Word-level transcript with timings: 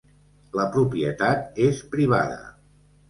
La 0.59 0.63
propietat 0.77 1.61
és 1.69 1.83
privada. 1.93 2.41